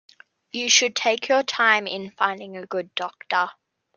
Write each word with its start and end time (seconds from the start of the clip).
You 0.51 0.67
should 0.67 0.95
take 0.95 1.27
your 1.27 1.43
time 1.43 1.85
in 1.85 2.09
finding 2.09 2.57
a 2.57 2.65
good 2.65 2.95
doctor. 2.95 3.51